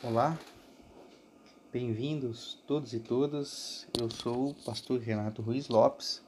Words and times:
Olá, 0.00 0.38
bem-vindos 1.72 2.56
todos 2.68 2.92
e 2.92 3.00
todas. 3.00 3.84
Eu 4.00 4.08
sou 4.08 4.50
o 4.50 4.54
pastor 4.54 5.00
Renato 5.00 5.42
Ruiz 5.42 5.66
Lopes 5.68 6.22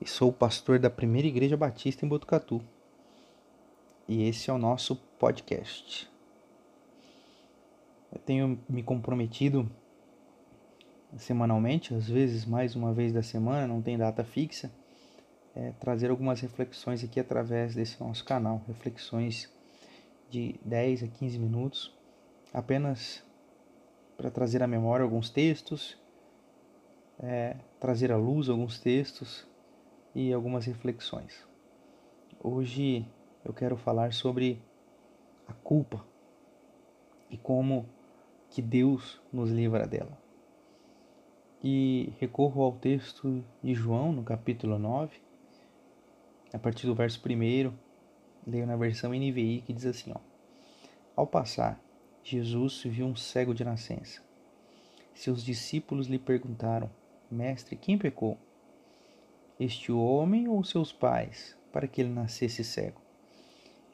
e 0.00 0.08
sou 0.08 0.32
pastor 0.32 0.78
da 0.78 0.88
Primeira 0.88 1.28
Igreja 1.28 1.54
Batista 1.54 2.06
em 2.06 2.08
Botucatu. 2.08 2.62
E 4.08 4.22
esse 4.22 4.48
é 4.48 4.52
o 4.54 4.56
nosso 4.56 4.96
podcast. 5.18 6.10
Eu 8.10 8.18
tenho 8.20 8.58
me 8.66 8.82
comprometido 8.82 9.70
semanalmente, 11.18 11.92
às 11.92 12.08
vezes 12.08 12.46
mais 12.46 12.74
uma 12.74 12.94
vez 12.94 13.12
da 13.12 13.22
semana, 13.22 13.66
não 13.66 13.82
tem 13.82 13.98
data 13.98 14.24
fixa, 14.24 14.72
é, 15.54 15.72
trazer 15.72 16.08
algumas 16.08 16.40
reflexões 16.40 17.04
aqui 17.04 17.20
através 17.20 17.74
desse 17.74 18.00
nosso 18.00 18.24
canal, 18.24 18.62
reflexões 18.66 19.52
de 20.30 20.58
10 20.64 21.02
a 21.02 21.06
15 21.06 21.38
minutos, 21.38 21.97
apenas 22.52 23.22
para 24.16 24.30
trazer 24.30 24.62
à 24.62 24.66
memória 24.66 25.04
alguns 25.04 25.30
textos, 25.30 25.96
é, 27.20 27.56
trazer 27.78 28.10
à 28.10 28.16
luz 28.16 28.48
alguns 28.48 28.78
textos 28.78 29.46
e 30.14 30.32
algumas 30.32 30.64
reflexões. 30.64 31.46
Hoje 32.42 33.06
eu 33.44 33.52
quero 33.52 33.76
falar 33.76 34.12
sobre 34.12 34.60
a 35.46 35.52
culpa 35.52 36.04
e 37.30 37.36
como 37.36 37.86
que 38.50 38.62
Deus 38.62 39.20
nos 39.32 39.50
livra 39.50 39.86
dela. 39.86 40.18
E 41.62 42.12
recorro 42.18 42.62
ao 42.62 42.72
texto 42.72 43.44
de 43.62 43.74
João, 43.74 44.12
no 44.12 44.22
capítulo 44.22 44.78
9, 44.78 45.20
a 46.52 46.58
partir 46.58 46.86
do 46.86 46.94
verso 46.94 47.20
1, 47.20 47.72
leio 48.46 48.66
na 48.66 48.76
versão 48.76 49.10
NVI 49.10 49.62
que 49.66 49.72
diz 49.72 49.84
assim: 49.84 50.12
ó, 50.14 50.20
Ao 51.16 51.26
passar, 51.26 51.80
Jesus 52.30 52.82
viu 52.82 53.06
um 53.06 53.16
cego 53.16 53.54
de 53.54 53.64
nascença. 53.64 54.20
Seus 55.14 55.42
discípulos 55.42 56.08
lhe 56.08 56.18
perguntaram: 56.18 56.90
Mestre, 57.30 57.74
quem 57.74 57.96
pecou? 57.96 58.36
Este 59.58 59.90
homem 59.90 60.46
ou 60.46 60.62
seus 60.62 60.92
pais, 60.92 61.56
para 61.72 61.88
que 61.88 62.02
ele 62.02 62.10
nascesse 62.10 62.62
cego? 62.62 63.00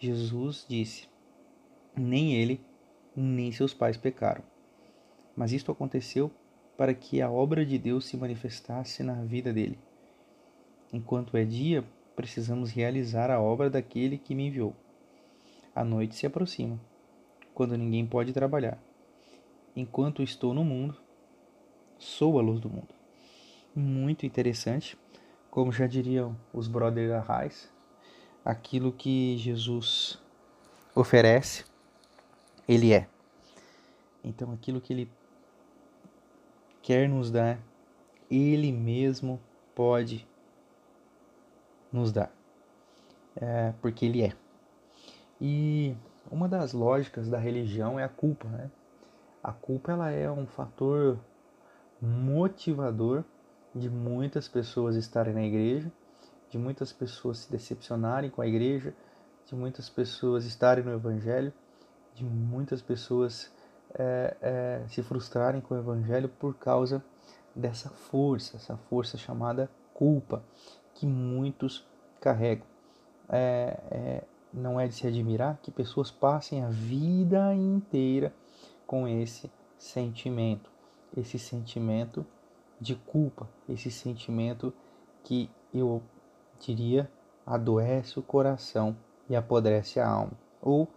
Jesus 0.01 0.67
disse: 0.69 1.09
Nem 1.97 2.35
ele, 2.35 2.61
nem 3.15 3.53
seus 3.53 3.73
pais 3.73 3.97
pecaram. 3.97 4.43
Mas 5.37 5.53
isto 5.53 5.71
aconteceu 5.71 6.29
para 6.77 6.93
que 6.93 7.23
a 7.23 7.31
obra 7.31 7.65
de 7.65 7.79
Deus 7.79 8.05
se 8.05 8.17
manifestasse 8.17 9.05
na 9.05 9.23
vida 9.23 9.53
dele. 9.53 9.79
Enquanto 10.93 11.37
é 11.37 11.45
dia, 11.45 11.85
precisamos 12.17 12.73
realizar 12.73 13.31
a 13.31 13.41
obra 13.41 13.71
daquele 13.71 14.19
que 14.19 14.35
me 14.35 14.49
enviou. 14.49 14.75
A 15.73 15.85
noite 15.85 16.17
se 16.17 16.27
aproxima, 16.27 16.81
quando 17.55 17.77
ninguém 17.77 18.05
pode 18.05 18.33
trabalhar. 18.33 18.79
Enquanto 19.77 20.23
estou 20.23 20.53
no 20.53 20.65
mundo, 20.65 20.97
sou 21.99 22.39
a 22.39 22.43
luz 22.43 22.61
do 22.61 22.69
mundo. 22.69 22.95
Muito 23.75 24.27
interessante, 24.27 24.99
como 25.51 25.73
já 25.73 25.87
diriam 25.87 26.37
os 26.53 26.69
brothers 26.69 27.13
Arrais, 27.13 27.73
aquilo 28.45 28.93
que 28.93 29.37
Jesus 29.39 30.21
oferece, 30.95 31.65
ele 32.69 32.93
é. 32.93 33.09
Então, 34.23 34.53
aquilo 34.53 34.81
que 34.81 34.93
ele 34.93 35.11
quer 36.85 37.09
nos 37.09 37.31
dar, 37.31 37.59
Ele 38.31 38.71
mesmo 38.71 39.41
pode 39.75 40.29
nos 41.91 42.13
dar, 42.13 42.31
é, 43.35 43.73
porque 43.81 44.05
Ele 44.05 44.23
é. 44.23 44.33
E 45.41 45.97
uma 46.31 46.49
das 46.49 46.73
lógicas 46.73 47.29
da 47.29 47.39
religião 47.39 47.99
é 47.99 48.05
a 48.05 48.09
culpa, 48.09 48.49
né? 48.49 48.71
A 49.43 49.53
culpa 49.53 49.93
ela 49.93 50.11
é 50.11 50.31
um 50.31 50.47
fator 50.47 51.19
motivador 52.01 53.25
de 53.75 53.91
muitas 53.91 54.49
pessoas 54.49 54.97
estarem 54.97 55.35
na 55.35 55.43
igreja, 55.43 55.93
de 56.51 56.59
muitas 56.59 56.93
pessoas 56.93 57.39
se 57.39 57.51
decepcionarem 57.51 58.31
com 58.31 58.41
a 58.41 58.47
igreja, 58.47 58.95
de 59.47 59.55
muitas 59.55 59.91
pessoas 59.91 60.45
estarem 60.45 60.85
no 60.85 60.93
evangelho, 60.93 61.53
de 62.15 62.25
muitas 62.25 62.81
pessoas 62.81 63.53
é, 63.95 64.37
é, 64.41 64.83
se 64.89 65.03
frustrarem 65.03 65.61
com 65.61 65.75
o 65.75 65.79
Evangelho 65.79 66.29
por 66.29 66.55
causa 66.55 67.03
dessa 67.55 67.89
força, 67.89 68.57
essa 68.57 68.77
força 68.77 69.17
chamada 69.17 69.71
culpa, 69.93 70.43
que 70.95 71.07
muitos 71.07 71.87
carregam. 72.21 72.67
É, 73.29 73.79
é, 73.91 74.25
não 74.55 74.79
é 74.79 74.87
de 74.87 74.95
se 74.95 75.07
admirar 75.07 75.59
que 75.61 75.71
pessoas 75.71 76.11
passem 76.11 76.63
a 76.63 76.69
vida 76.69 77.55
inteira 77.55 78.33
com 78.87 79.09
esse 79.09 79.51
sentimento, 79.77 80.71
esse 81.17 81.39
sentimento 81.39 82.25
de 82.81 82.95
culpa, 82.95 83.49
esse 83.69 83.91
sentimento 83.91 84.73
que 85.25 85.51
eu 85.73 86.03
diria 86.61 87.11
adoece 87.45 88.19
o 88.19 88.23
coração 88.23 88.97
e 89.29 89.35
apodrece 89.35 89.99
a 89.99 90.09
alma, 90.09 90.33
ou 90.63 90.89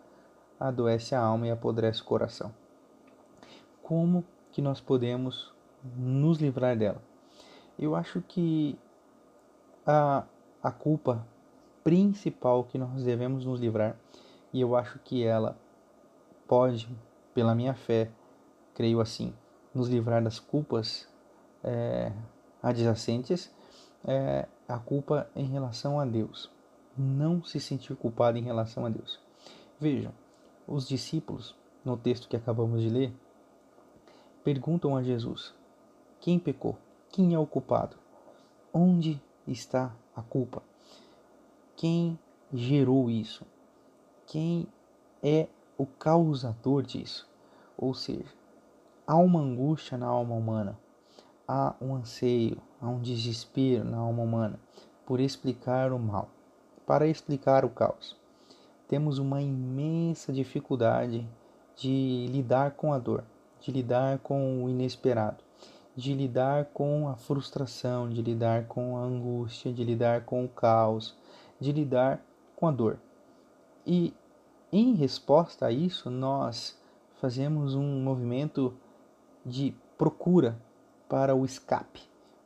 adoece 0.60 1.16
a 1.16 1.20
alma 1.20 1.48
e 1.48 1.52
apodrece 1.52 2.02
o 2.02 2.06
coração. 2.06 2.54
Como 3.82 4.24
que 4.52 4.62
nós 4.62 4.80
podemos 4.80 5.54
nos 5.96 6.40
livrar 6.40 6.78
dela. 6.78 7.02
Eu 7.78 7.96
acho 7.96 8.22
que 8.22 8.78
a, 9.86 10.24
a 10.62 10.72
culpa 10.72 11.26
principal 11.88 12.66
que 12.66 12.78
nós 12.78 13.02
devemos 13.02 13.46
nos 13.46 13.62
livrar, 13.62 13.96
e 14.52 14.60
eu 14.60 14.76
acho 14.76 15.00
que 15.00 15.24
ela 15.24 15.58
pode, 16.46 16.94
pela 17.34 17.56
minha 17.56 17.74
fé, 17.74 18.12
creio 18.74 19.00
assim, 19.00 19.34
nos 19.74 19.88
livrar 19.88 20.22
das 20.22 20.38
culpas 20.38 21.08
é, 21.64 22.12
adjacentes, 22.62 23.50
é 24.06 24.46
a 24.68 24.78
culpa 24.78 25.30
em 25.34 25.46
relação 25.46 25.98
a 25.98 26.04
Deus. 26.04 26.52
Não 26.98 27.42
se 27.42 27.58
sentir 27.58 27.96
culpado 27.96 28.38
em 28.38 28.44
relação 28.44 28.86
a 28.86 28.90
Deus. 28.90 29.18
Vejam, 29.80 30.12
os 30.68 30.86
discípulos, 30.90 31.56
no 31.86 31.96
texto 31.96 32.28
que 32.28 32.36
acabamos 32.36 32.82
de 32.82 32.90
ler, 32.90 33.14
perguntam 34.44 34.94
a 34.94 35.02
Jesus: 35.02 35.56
Quem 36.20 36.38
pecou? 36.38 36.78
Quem 37.14 37.34
é 37.34 37.40
o 37.40 37.48
culpado? 37.48 37.96
Onde 38.74 39.22
está 39.48 39.96
a 40.14 40.22
culpa? 40.22 40.67
Quem 41.78 42.20
gerou 42.54 43.10
isso? 43.10 43.46
Quem 44.26 44.68
é 45.24 45.48
o 45.78 45.86
causador 45.86 46.84
disso? 46.84 47.26
Ou 47.78 47.94
seja, 47.94 48.34
há 49.08 49.16
uma 49.16 49.40
angústia 49.40 49.98
na 49.98 50.08
alma 50.08 50.36
humana, 50.36 50.78
há 51.48 51.74
um 51.80 51.96
anseio, 51.96 52.62
há 52.82 52.90
um 52.90 53.00
desespero 53.00 53.86
na 53.86 53.98
alma 53.98 54.24
humana 54.24 54.60
por 55.06 55.22
explicar 55.22 55.94
o 55.94 56.00
mal, 56.00 56.28
para 56.86 57.08
explicar 57.08 57.64
o 57.64 57.70
caos. 57.70 58.18
Temos 58.90 59.18
uma 59.18 59.42
imensa 59.42 60.34
dificuldade 60.34 61.26
de 61.78 62.28
lidar 62.30 62.72
com 62.72 62.92
a 62.92 63.00
dor 63.00 63.24
de 63.60 63.72
lidar 63.72 64.20
com 64.20 64.64
o 64.64 64.70
inesperado, 64.70 65.44
de 65.96 66.14
lidar 66.14 66.66
com 66.66 67.08
a 67.08 67.16
frustração, 67.16 68.10
de 68.10 68.22
lidar 68.22 68.66
com 68.66 68.98
a 68.98 69.02
angústia, 69.02 69.74
de 69.74 69.84
lidar 69.84 70.22
com 70.22 70.46
o 70.46 70.50
caos, 70.50 71.16
de 71.60 71.72
lidar 71.72 72.22
com 72.56 72.68
a 72.68 72.72
dor. 72.72 73.00
E 73.86 74.14
em 74.72 74.94
resposta 74.94 75.68
a 75.68 75.72
isso, 75.72 76.10
nós 76.10 76.78
fazemos 77.22 77.76
um 77.76 78.02
movimento 78.02 78.74
de 79.46 79.74
procura 79.98 80.58
para 81.08 81.34
o 81.36 81.46
escape, 81.46 82.02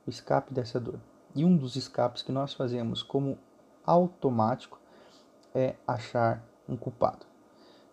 o 0.06 0.10
escape 0.10 0.54
dessa 0.54 0.80
dor. 0.80 1.00
E 1.34 1.44
um 1.44 1.56
dos 1.56 1.76
escapes 1.76 2.22
que 2.22 2.32
nós 2.32 2.54
fazemos 2.54 3.02
como 3.02 3.38
automático 3.86 4.80
é 5.54 5.76
achar 5.88 6.44
um 6.68 6.78
culpado. 6.78 7.26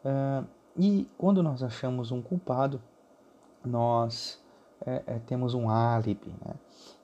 Uh, 0.05 0.47
e 0.77 1.09
quando 1.17 1.43
nós 1.43 1.63
achamos 1.63 2.13
um 2.13 2.23
culpado, 2.23 2.81
nós 3.65 4.41
é, 4.87 5.03
é, 5.07 5.19
temos 5.21 5.55
um 5.55 5.69
álibi. 5.69 6.35
Né? 6.45 6.55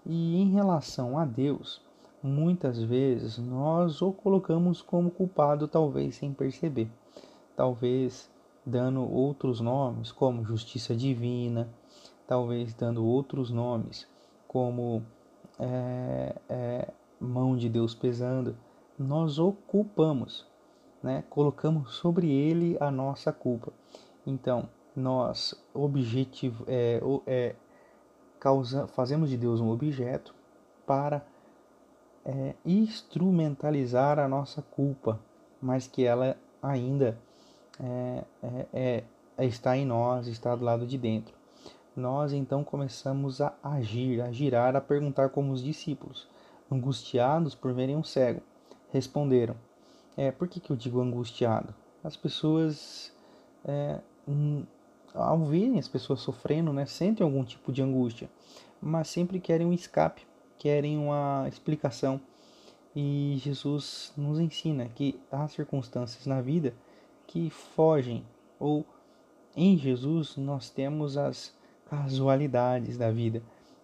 E 0.06 0.40
em 0.40 0.50
relação 0.50 1.19
a 1.19 1.25
Deus, 1.25 1.81
muitas 2.25 2.82
vezes 2.82 3.37
nós 3.37 4.00
o 4.00 4.11
colocamos 4.11 4.81
como 4.81 5.11
culpado, 5.11 5.69
talvez 5.69 6.15
sem 6.15 6.32
perceber, 6.32 6.91
talvez 7.55 8.31
dando 8.65 9.03
outros 9.06 9.61
nomes, 9.61 10.11
como 10.11 10.43
justiça 10.43 10.97
divina, 10.97 11.69
talvez 12.26 12.73
dando 12.73 13.05
outros 13.05 13.50
nomes, 13.50 14.09
como 14.49 15.03
é, 15.59 16.35
é, 16.49 16.88
mão 17.21 17.55
de 17.59 17.69
Deus 17.69 17.94
pesando, 17.94 18.56
nós 18.99 19.38
o 19.38 19.53
culpamos, 19.53 20.47
né? 21.03 21.25
colocamos 21.29 21.93
sobre 21.97 22.31
ele 22.31 22.79
a 22.81 22.91
nossa 22.91 23.35
culpa. 23.35 23.70
Então, 24.27 24.67
nós 24.97 25.55
objetivo, 25.75 26.65
é, 26.67 27.03
é, 27.27 27.55
causa, 28.41 28.87
fazemos 28.87 29.29
de 29.29 29.37
Deus 29.37 29.61
um 29.61 29.69
objeto 29.69 30.35
para 30.87 31.23
é, 32.25 32.55
instrumentalizar 32.65 34.19
a 34.19 34.26
nossa 34.26 34.62
culpa, 34.62 35.21
mas 35.61 35.87
que 35.87 36.05
ela 36.05 36.37
ainda 36.62 37.19
é, 37.79 38.25
é, 38.43 39.05
é 39.38 39.47
está 39.47 39.76
em 39.76 39.85
nós, 39.85 40.26
está 40.26 40.55
do 40.55 40.65
lado 40.65 40.87
de 40.87 40.97
dentro. 40.97 41.35
Nós 41.97 42.32
então 42.32 42.65
começamos 42.65 43.41
a 43.41 43.55
agir, 43.62 44.21
a 44.21 44.32
girar, 44.32 44.75
a 44.75 44.81
perguntar 44.81 45.29
como 45.29 45.53
os 45.53 45.62
discípulos, 45.62 46.26
angustiados 46.71 47.55
por 47.55 47.73
verem 47.73 47.97
um 47.97 48.03
cego. 48.03 48.41
Responderam: 48.93 49.55
é, 50.17 50.31
Por 50.31 50.49
que, 50.49 50.61
que 50.61 50.70
eu 50.70 50.77
digo 50.77 51.00
angustiado? 51.00 51.75
As 52.03 52.17
pessoas, 52.17 53.12
é, 53.65 53.99
ao 55.15 55.38
verem 55.44 55.79
as 55.79 55.88
pessoas 55.88 56.20
sofrendo, 56.20 56.73
né, 56.73 56.85
sentem 56.85 57.25
algum 57.25 57.44
tipo 57.44 57.73
de 57.73 57.82
angústia, 57.82 58.29
mas 58.81 59.09
sempre 59.09 59.38
querem 59.41 59.67
um 59.67 59.73
escape, 59.73 60.27
querem 60.59 60.97
uma 60.99 61.47
explicação. 61.49 62.21
E 62.95 63.37
Jesus 63.39 64.12
nos 64.17 64.39
ensina 64.39 64.89
que 64.95 65.19
há 65.31 65.49
circunstâncias 65.49 66.27
na 66.27 66.41
vida 66.41 66.73
que 67.27 67.51
fogem, 67.51 68.25
ou 68.59 68.85
em 69.56 69.77
Jesus 69.77 70.37
nós 70.37 70.71
temos 70.71 71.17
as 71.17 71.53
casualidades 71.91 72.97
da 72.97 73.11
vida. 73.11 73.43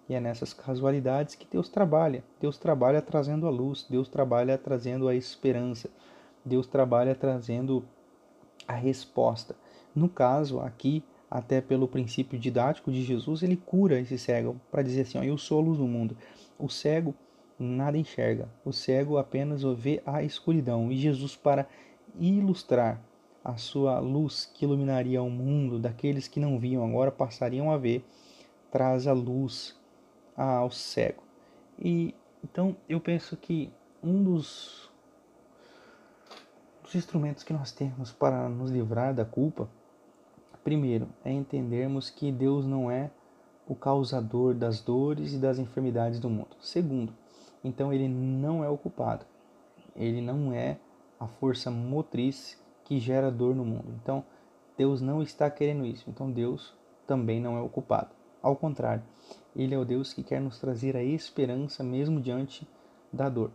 E 0.09 0.15
é 0.15 0.21
nessas 0.21 0.53
casualidades 0.53 1.37
que 1.37 1.47
Deus 1.49 1.69
trabalha. 1.69 2.25
Deus 2.41 2.59
trabalha 2.59 3.01
trazendo 3.01 3.47
a 3.47 3.51
luz, 3.51 3.87
Deus 3.89 4.09
trabalha 4.09 4.59
trazendo 4.59 5.07
a 5.09 5.15
esperança, 5.15 5.89
Deus 6.45 6.67
trabalha 6.67 7.15
trazendo 7.15 7.85
a 8.67 8.75
resposta. 8.75 9.55
No 9.95 10.09
caso 10.09 10.61
aqui, 10.61 11.03
até 11.31 11.61
pelo 11.61 11.87
princípio 11.87 12.39
didático 12.39 12.91
de 12.91 13.05
Jesus, 13.05 13.43
ele 13.43 13.57
cura 13.57 14.01
esse 14.01 14.19
cego 14.19 14.61
para 14.71 14.83
dizer 14.83 15.03
assim: 15.03 15.19
ó, 15.19 15.23
Eu 15.23 15.39
sou 15.39 15.61
a 15.61 15.63
luz 15.63 15.79
do 15.79 15.87
mundo. 15.87 16.17
O 16.61 16.69
cego 16.69 17.15
nada 17.59 17.99
enxerga, 17.99 18.49
o 18.65 18.73
cego 18.73 19.19
apenas 19.19 19.62
vê 19.62 20.03
a 20.07 20.23
escuridão. 20.23 20.91
E 20.91 20.97
Jesus, 20.97 21.37
para 21.37 21.67
ilustrar 22.19 23.01
a 23.45 23.57
sua 23.57 23.99
luz 23.99 24.51
que 24.55 24.65
iluminaria 24.65 25.23
o 25.23 25.31
mundo 25.31 25.79
daqueles 25.79 26.29
que 26.29 26.41
não 26.41 26.59
viam 26.59 26.85
agora 26.85 27.11
passariam 27.11 27.71
a 27.71 27.77
ver, 27.77 28.05
traz 28.71 29.07
a 29.07 29.12
luz 29.12 29.79
ao 30.37 30.71
cego. 30.71 31.23
E 31.79 32.15
então 32.45 32.77
eu 32.89 33.01
penso 33.01 33.37
que 33.37 33.73
um 34.03 34.23
dos, 34.23 34.91
dos 36.83 36.95
instrumentos 36.95 37.43
que 37.43 37.53
nós 37.53 37.73
temos 37.73 38.12
para 38.12 38.49
nos 38.49 38.71
livrar 38.71 39.15
da 39.15 39.25
culpa, 39.25 39.69
primeiro, 40.65 41.09
é 41.25 41.33
entendermos 41.33 42.11
que 42.11 42.31
Deus 42.31 42.67
não 42.67 42.91
é 42.91 43.11
o 43.71 43.75
causador 43.77 44.53
das 44.53 44.81
dores 44.81 45.33
e 45.33 45.39
das 45.39 45.57
enfermidades 45.57 46.19
do 46.19 46.29
mundo. 46.29 46.57
Segundo, 46.61 47.13
então 47.63 47.93
ele 47.93 48.09
não 48.09 48.65
é 48.65 48.69
o 48.69 48.77
culpado. 48.77 49.25
Ele 49.95 50.21
não 50.21 50.53
é 50.53 50.77
a 51.21 51.29
força 51.29 51.71
motriz 51.71 52.61
que 52.83 52.99
gera 52.99 53.31
dor 53.31 53.55
no 53.55 53.65
mundo. 53.65 53.95
Então, 54.03 54.25
Deus 54.77 55.01
não 55.01 55.23
está 55.23 55.49
querendo 55.49 55.87
isso. 55.87 56.11
Então, 56.11 56.33
Deus 56.33 56.75
também 57.07 57.41
não 57.41 57.57
é 57.57 57.61
o 57.61 57.69
culpado. 57.69 58.09
Ao 58.43 58.57
contrário, 58.57 59.05
Ele 59.55 59.73
é 59.73 59.79
o 59.79 59.85
Deus 59.85 60.13
que 60.13 60.25
quer 60.25 60.41
nos 60.41 60.59
trazer 60.59 60.97
a 60.97 61.05
esperança 61.05 61.85
mesmo 61.85 62.21
diante 62.21 62.67
da 63.13 63.29
dor. 63.29 63.53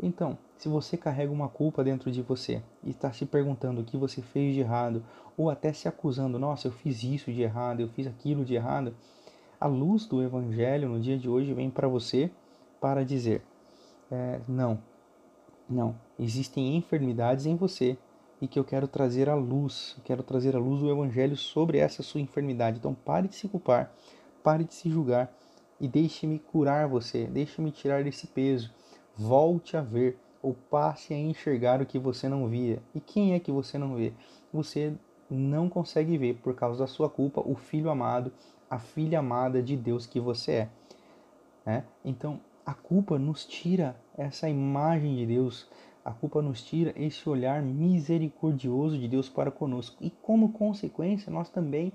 Então, 0.00 0.38
se 0.58 0.68
você 0.68 0.96
carrega 0.96 1.32
uma 1.32 1.48
culpa 1.48 1.82
dentro 1.82 2.12
de 2.12 2.22
você 2.22 2.62
e 2.84 2.90
está 2.90 3.12
se 3.12 3.26
perguntando 3.26 3.80
o 3.80 3.84
que 3.84 3.96
você 3.96 4.22
fez 4.22 4.54
de 4.54 4.60
errado, 4.60 5.02
ou 5.36 5.50
até 5.50 5.72
se 5.72 5.88
acusando, 5.88 6.38
nossa, 6.38 6.68
eu 6.68 6.72
fiz 6.72 7.02
isso 7.02 7.32
de 7.32 7.42
errado, 7.42 7.80
eu 7.80 7.88
fiz 7.88 8.06
aquilo 8.06 8.44
de 8.44 8.54
errado, 8.54 8.94
a 9.60 9.66
luz 9.66 10.06
do 10.06 10.22
Evangelho 10.22 10.88
no 10.88 11.00
dia 11.00 11.18
de 11.18 11.28
hoje 11.28 11.52
vem 11.52 11.70
para 11.70 11.88
você 11.88 12.30
para 12.80 13.04
dizer: 13.04 13.42
é, 14.10 14.40
não, 14.46 14.78
não, 15.68 15.94
existem 16.18 16.76
enfermidades 16.76 17.46
em 17.46 17.56
você 17.56 17.96
e 18.40 18.46
que 18.46 18.58
eu 18.58 18.64
quero 18.64 18.86
trazer 18.86 19.28
a 19.28 19.34
luz, 19.34 19.96
quero 20.04 20.22
trazer 20.22 20.54
a 20.54 20.58
luz 20.58 20.80
do 20.80 20.90
Evangelho 20.90 21.36
sobre 21.36 21.78
essa 21.78 22.02
sua 22.02 22.20
enfermidade. 22.20 22.78
Então 22.78 22.94
pare 22.94 23.28
de 23.28 23.34
se 23.34 23.48
culpar, 23.48 23.92
pare 24.42 24.64
de 24.64 24.74
se 24.74 24.90
julgar 24.90 25.32
e 25.80 25.88
deixe-me 25.88 26.38
curar 26.38 26.86
você, 26.88 27.26
deixe-me 27.26 27.70
tirar 27.70 28.04
desse 28.04 28.26
peso. 28.26 28.72
Volte 29.16 29.76
a 29.76 29.80
ver 29.80 30.18
ou 30.42 30.54
passe 30.70 31.14
a 31.14 31.18
enxergar 31.18 31.80
o 31.80 31.86
que 31.86 31.98
você 31.98 32.28
não 32.28 32.46
via. 32.46 32.82
E 32.94 33.00
quem 33.00 33.34
é 33.34 33.40
que 33.40 33.50
você 33.50 33.78
não 33.78 33.96
vê? 33.96 34.12
Você 34.52 34.92
não 35.28 35.68
consegue 35.68 36.16
ver 36.16 36.34
por 36.34 36.54
causa 36.54 36.80
da 36.80 36.86
sua 36.86 37.08
culpa 37.08 37.40
o 37.44 37.56
filho 37.56 37.90
amado, 37.90 38.32
a 38.68 38.78
filha 38.78 39.18
amada 39.18 39.62
de 39.62 39.76
Deus 39.76 40.06
que 40.06 40.20
você 40.20 40.52
é. 40.52 40.68
Né? 41.64 41.84
Então 42.04 42.40
a 42.64 42.74
culpa 42.74 43.18
nos 43.18 43.44
tira 43.44 43.96
essa 44.18 44.48
imagem 44.48 45.14
de 45.16 45.26
Deus, 45.26 45.68
a 46.04 46.12
culpa 46.12 46.42
nos 46.42 46.62
tira 46.62 46.92
esse 46.96 47.28
olhar 47.28 47.62
misericordioso 47.62 48.98
de 48.98 49.06
Deus 49.08 49.28
para 49.28 49.50
conosco. 49.50 49.96
E 50.00 50.10
como 50.10 50.52
consequência, 50.52 51.32
nós 51.32 51.48
também 51.48 51.92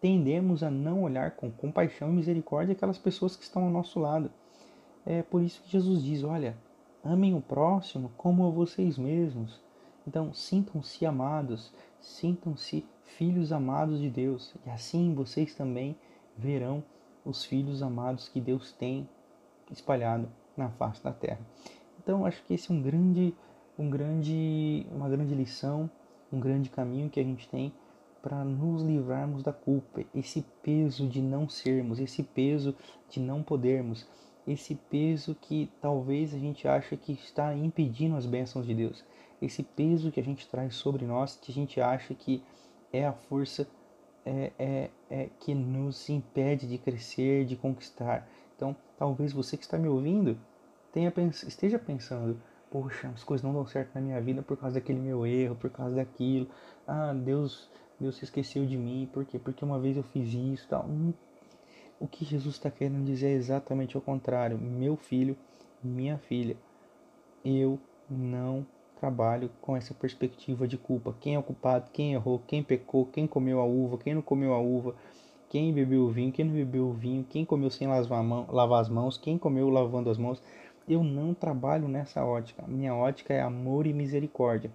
tendemos 0.00 0.64
a 0.64 0.70
não 0.70 1.04
olhar 1.04 1.32
com 1.32 1.50
compaixão 1.50 2.08
e 2.08 2.12
misericórdia 2.12 2.72
aquelas 2.72 2.98
pessoas 2.98 3.36
que 3.36 3.44
estão 3.44 3.64
ao 3.64 3.70
nosso 3.70 4.00
lado. 4.00 4.30
É 5.06 5.22
por 5.22 5.42
isso 5.42 5.62
que 5.62 5.70
Jesus 5.70 6.02
diz: 6.02 6.24
olha, 6.24 6.56
amem 7.04 7.34
o 7.34 7.40
próximo 7.40 8.10
como 8.16 8.46
a 8.46 8.50
vocês 8.50 8.98
mesmos. 8.98 9.60
Então, 10.06 10.32
sintam-se 10.34 11.06
amados, 11.06 11.72
sintam-se 12.00 12.84
filhos 13.16 13.52
amados 13.52 14.00
de 14.00 14.10
Deus, 14.10 14.54
e 14.66 14.70
assim 14.70 15.14
vocês 15.14 15.54
também 15.54 15.96
verão 16.36 16.82
os 17.24 17.44
filhos 17.44 17.82
amados 17.82 18.28
que 18.28 18.40
Deus 18.40 18.72
tem 18.72 19.08
espalhado 19.70 20.28
na 20.56 20.68
face 20.70 21.02
da 21.02 21.12
terra. 21.12 21.40
Então 22.02 22.26
acho 22.26 22.42
que 22.44 22.54
esse 22.54 22.70
é 22.70 22.74
um 22.74 22.82
grande, 22.82 23.34
um 23.78 23.88
grande, 23.88 24.86
uma 24.90 25.08
grande 25.08 25.34
lição, 25.34 25.90
um 26.32 26.40
grande 26.40 26.68
caminho 26.68 27.10
que 27.10 27.20
a 27.20 27.24
gente 27.24 27.48
tem 27.48 27.72
para 28.22 28.44
nos 28.44 28.82
livrarmos 28.82 29.42
da 29.42 29.52
culpa, 29.52 30.04
esse 30.14 30.44
peso 30.62 31.08
de 31.08 31.20
não 31.20 31.48
sermos, 31.48 31.98
esse 31.98 32.22
peso 32.22 32.74
de 33.08 33.18
não 33.18 33.42
podermos, 33.42 34.06
esse 34.46 34.74
peso 34.74 35.36
que 35.40 35.70
talvez 35.80 36.32
a 36.32 36.38
gente 36.38 36.66
acha 36.68 36.96
que 36.96 37.12
está 37.12 37.54
impedindo 37.54 38.16
as 38.16 38.26
bênçãos 38.26 38.66
de 38.66 38.74
Deus, 38.74 39.04
esse 39.40 39.62
peso 39.62 40.12
que 40.12 40.20
a 40.20 40.22
gente 40.22 40.48
traz 40.48 40.76
sobre 40.76 41.04
nós, 41.04 41.36
que 41.36 41.50
a 41.50 41.54
gente 41.54 41.80
acha 41.80 42.14
que 42.14 42.42
é 42.92 43.06
a 43.06 43.12
força 43.12 43.66
é, 44.24 44.52
é, 44.58 44.90
é 45.10 45.28
que 45.40 45.54
nos 45.54 46.08
impede 46.08 46.66
de 46.66 46.78
crescer, 46.78 47.44
de 47.44 47.56
conquistar. 47.56 48.28
Então, 48.56 48.76
talvez 48.96 49.32
você 49.32 49.56
que 49.56 49.64
está 49.64 49.78
me 49.78 49.88
ouvindo 49.88 50.38
tenha, 50.92 51.12
esteja 51.46 51.78
pensando, 51.78 52.40
poxa, 52.70 53.08
as 53.08 53.24
coisas 53.24 53.44
não 53.44 53.52
dão 53.52 53.66
certo 53.66 53.94
na 53.94 54.00
minha 54.00 54.20
vida 54.20 54.42
por 54.42 54.56
causa 54.56 54.74
daquele 54.74 55.00
meu 55.00 55.26
erro, 55.26 55.56
por 55.56 55.70
causa 55.70 55.96
daquilo. 55.96 56.48
Ah, 56.86 57.12
Deus, 57.12 57.70
Deus 57.98 58.16
se 58.16 58.24
esqueceu 58.24 58.64
de 58.66 58.76
mim, 58.76 59.08
por 59.12 59.24
quê? 59.24 59.38
Porque 59.38 59.64
uma 59.64 59.78
vez 59.78 59.96
eu 59.96 60.02
fiz 60.02 60.32
isso, 60.32 60.68
tal. 60.68 60.84
Hum, 60.84 61.12
o 61.98 62.06
que 62.06 62.24
Jesus 62.24 62.56
está 62.56 62.70
querendo 62.70 63.04
dizer 63.04 63.28
é 63.28 63.32
exatamente 63.32 63.96
o 63.96 64.00
contrário. 64.00 64.58
Meu 64.58 64.96
filho, 64.96 65.36
minha 65.82 66.18
filha, 66.18 66.56
eu 67.44 67.78
não 68.08 68.66
trabalho 69.02 69.50
com 69.60 69.76
essa 69.76 69.92
perspectiva 69.92 70.68
de 70.68 70.78
culpa. 70.78 71.12
Quem 71.18 71.34
é 71.34 71.38
o 71.38 71.42
culpado, 71.42 71.90
quem 71.92 72.12
errou, 72.12 72.40
quem 72.46 72.62
pecou, 72.62 73.04
quem 73.06 73.26
comeu 73.26 73.58
a 73.58 73.64
uva, 73.64 73.98
quem 73.98 74.14
não 74.14 74.22
comeu 74.22 74.54
a 74.54 74.60
uva, 74.60 74.94
quem 75.48 75.74
bebeu 75.74 76.02
o 76.02 76.08
vinho, 76.08 76.30
quem 76.30 76.44
não 76.44 76.54
bebeu 76.54 76.86
o 76.86 76.92
vinho, 76.92 77.26
quem 77.28 77.44
comeu 77.44 77.68
sem 77.68 77.88
lavar 77.88 78.80
as 78.80 78.88
mãos, 78.88 79.18
quem 79.18 79.36
comeu 79.36 79.68
lavando 79.70 80.08
as 80.08 80.16
mãos. 80.16 80.40
Eu 80.88 81.02
não 81.02 81.34
trabalho 81.34 81.88
nessa 81.88 82.24
ótica. 82.24 82.64
Minha 82.68 82.94
ótica 82.94 83.34
é 83.34 83.40
amor 83.40 83.88
e 83.88 83.92
misericórdia. 83.92 84.70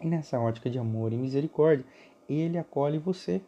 E 0.00 0.06
nessa 0.06 0.38
ótica 0.38 0.70
de 0.70 0.78
amor 0.78 1.12
e 1.12 1.16
misericórdia, 1.16 1.84
ele 2.28 2.58
acolhe 2.58 2.96
você. 2.96 3.42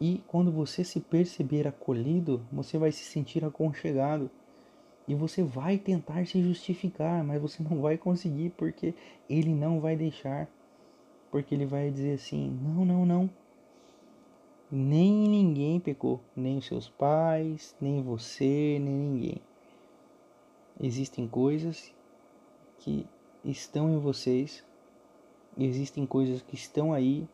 E 0.00 0.22
quando 0.26 0.50
você 0.50 0.82
se 0.82 1.00
perceber 1.00 1.68
acolhido, 1.68 2.46
você 2.50 2.78
vai 2.78 2.90
se 2.92 3.04
sentir 3.04 3.44
aconchegado. 3.44 4.30
E 5.08 5.14
você 5.14 5.42
vai 5.42 5.78
tentar 5.78 6.26
se 6.26 6.42
justificar, 6.42 7.22
mas 7.22 7.40
você 7.40 7.62
não 7.62 7.80
vai 7.80 7.96
conseguir 7.96 8.50
porque 8.50 8.92
ele 9.28 9.54
não 9.54 9.80
vai 9.80 9.96
deixar. 9.96 10.48
Porque 11.30 11.54
ele 11.54 11.66
vai 11.66 11.90
dizer 11.90 12.14
assim: 12.14 12.50
não, 12.62 12.84
não, 12.84 13.06
não. 13.06 13.30
Nem 14.70 15.28
ninguém 15.28 15.78
pecou, 15.78 16.20
nem 16.34 16.58
os 16.58 16.66
seus 16.66 16.88
pais, 16.88 17.76
nem 17.80 18.02
você, 18.02 18.78
nem 18.80 18.94
ninguém. 18.94 19.40
Existem 20.80 21.28
coisas 21.28 21.94
que 22.78 23.06
estão 23.44 23.88
em 23.94 23.98
vocês, 23.98 24.64
existem 25.56 26.04
coisas 26.04 26.42
que 26.42 26.56
estão 26.56 26.92
aí 26.92 27.28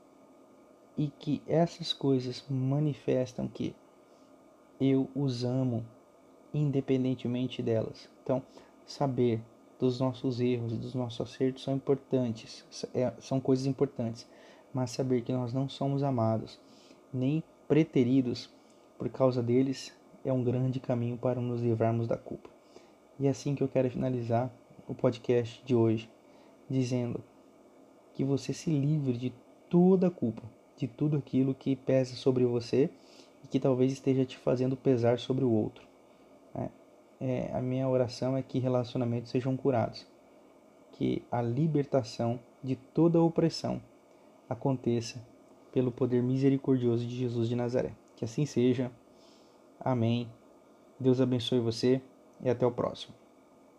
e 0.96 1.08
que 1.08 1.42
essas 1.46 1.92
coisas 1.92 2.44
manifestam 2.50 3.48
que 3.48 3.74
eu 4.78 5.08
os 5.14 5.42
amo 5.42 5.84
independentemente 6.52 7.62
delas. 7.62 8.08
Então, 8.22 8.42
saber 8.86 9.40
dos 9.78 9.98
nossos 9.98 10.40
erros 10.40 10.72
e 10.72 10.76
dos 10.76 10.94
nossos 10.94 11.20
acertos 11.20 11.62
são 11.62 11.74
importantes, 11.74 12.64
é, 12.94 13.12
são 13.18 13.40
coisas 13.40 13.66
importantes, 13.66 14.28
mas 14.72 14.90
saber 14.90 15.22
que 15.22 15.32
nós 15.32 15.52
não 15.52 15.68
somos 15.68 16.02
amados 16.02 16.58
nem 17.12 17.42
preteridos 17.68 18.48
por 18.96 19.08
causa 19.08 19.42
deles 19.42 19.92
é 20.24 20.32
um 20.32 20.44
grande 20.44 20.78
caminho 20.78 21.18
para 21.18 21.40
nos 21.40 21.60
livrarmos 21.60 22.06
da 22.06 22.16
culpa. 22.16 22.48
E 23.18 23.26
é 23.26 23.30
assim 23.30 23.54
que 23.54 23.62
eu 23.62 23.68
quero 23.68 23.90
finalizar 23.90 24.50
o 24.86 24.94
podcast 24.94 25.62
de 25.64 25.74
hoje, 25.74 26.08
dizendo 26.68 27.22
que 28.14 28.24
você 28.24 28.52
se 28.52 28.70
livre 28.70 29.16
de 29.16 29.32
toda 29.68 30.06
a 30.06 30.10
culpa, 30.10 30.42
de 30.76 30.86
tudo 30.86 31.16
aquilo 31.16 31.54
que 31.54 31.74
pesa 31.74 32.14
sobre 32.14 32.44
você 32.44 32.90
e 33.44 33.48
que 33.48 33.58
talvez 33.58 33.92
esteja 33.92 34.24
te 34.24 34.38
fazendo 34.38 34.76
pesar 34.76 35.18
sobre 35.18 35.44
o 35.44 35.50
outro. 35.50 35.91
É, 36.54 36.68
é, 37.20 37.50
a 37.52 37.60
minha 37.60 37.88
oração 37.88 38.36
é 38.36 38.42
que 38.42 38.58
relacionamentos 38.58 39.30
sejam 39.30 39.56
curados, 39.56 40.06
que 40.92 41.22
a 41.30 41.40
libertação 41.40 42.38
de 42.62 42.76
toda 42.76 43.18
a 43.18 43.22
opressão 43.22 43.80
aconteça 44.48 45.20
pelo 45.72 45.90
poder 45.90 46.22
misericordioso 46.22 47.06
de 47.06 47.16
Jesus 47.16 47.48
de 47.48 47.56
Nazaré. 47.56 47.92
Que 48.16 48.24
assim 48.24 48.44
seja. 48.44 48.90
Amém. 49.80 50.28
Deus 51.00 51.20
abençoe 51.20 51.58
você 51.58 52.00
e 52.42 52.50
até 52.50 52.66
o 52.66 52.70
próximo. 52.70 53.21